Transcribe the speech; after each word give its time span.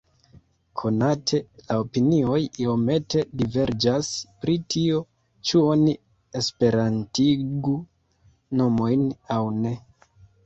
Konate, 0.81 1.39
la 1.65 1.75
opinioj 1.81 2.37
iomete 2.63 3.21
diverĝas 3.41 4.09
pri 4.45 4.55
tio, 4.75 5.01
ĉu 5.49 5.61
oni 5.73 5.95
esperantigu 6.41 7.75
nomojn 8.63 9.05
aŭ 9.37 9.41
ne. 9.59 9.75